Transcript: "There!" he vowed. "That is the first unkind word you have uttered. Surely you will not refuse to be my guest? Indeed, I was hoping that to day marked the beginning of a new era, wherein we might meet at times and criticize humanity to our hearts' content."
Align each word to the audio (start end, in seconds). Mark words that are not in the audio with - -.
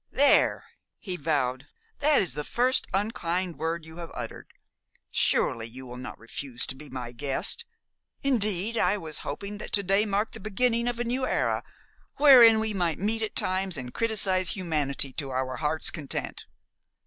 "There!" 0.11 0.65
he 0.97 1.15
vowed. 1.15 1.67
"That 1.99 2.19
is 2.23 2.33
the 2.33 2.43
first 2.43 2.87
unkind 2.91 3.59
word 3.59 3.85
you 3.85 3.97
have 3.97 4.09
uttered. 4.15 4.47
Surely 5.11 5.67
you 5.67 5.85
will 5.85 5.95
not 5.97 6.17
refuse 6.17 6.65
to 6.65 6.75
be 6.75 6.89
my 6.89 7.11
guest? 7.11 7.65
Indeed, 8.23 8.77
I 8.79 8.97
was 8.97 9.19
hoping 9.19 9.59
that 9.59 9.71
to 9.73 9.83
day 9.83 10.07
marked 10.07 10.33
the 10.33 10.39
beginning 10.39 10.87
of 10.87 10.99
a 10.99 11.03
new 11.03 11.27
era, 11.27 11.63
wherein 12.15 12.59
we 12.59 12.73
might 12.73 12.97
meet 12.97 13.21
at 13.21 13.35
times 13.35 13.77
and 13.77 13.93
criticize 13.93 14.49
humanity 14.55 15.13
to 15.13 15.29
our 15.29 15.57
hearts' 15.57 15.91
content." 15.91 16.47